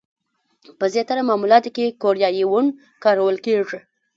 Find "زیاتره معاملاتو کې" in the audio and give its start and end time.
0.93-1.95